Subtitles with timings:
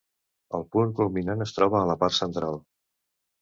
[0.59, 2.59] El punt culminant es troba a la part central.